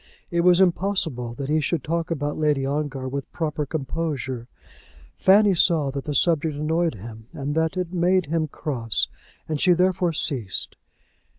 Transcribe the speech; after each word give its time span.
It 0.31 0.41
was 0.41 0.59
impossible 0.59 1.35
that 1.35 1.47
he 1.47 1.61
should 1.61 1.83
talk 1.83 2.09
about 2.09 2.35
Lady 2.35 2.65
Ongar 2.65 3.07
with 3.07 3.31
proper 3.31 3.67
composure. 3.67 4.47
Fanny 5.13 5.53
saw 5.53 5.91
that 5.91 6.05
the 6.05 6.15
subject 6.15 6.55
annoyed 6.55 6.95
him 6.95 7.27
and 7.33 7.53
that 7.53 7.77
it 7.77 7.93
made 7.93 8.25
him 8.25 8.47
cross, 8.47 9.09
and 9.47 9.61
she 9.61 9.73
therefore 9.73 10.11
ceased. 10.13 10.75